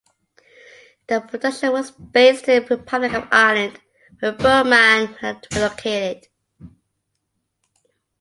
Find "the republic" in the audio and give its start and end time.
2.65-3.13